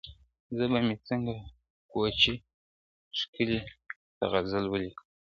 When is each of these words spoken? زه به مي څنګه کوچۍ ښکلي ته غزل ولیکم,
زه 0.57 0.63
به 0.71 0.79
مي 0.85 0.95
څنګه 1.07 1.33
کوچۍ 1.91 2.35
ښکلي 3.19 3.59
ته 4.17 4.23
غزل 4.31 4.65
ولیکم, 4.69 5.07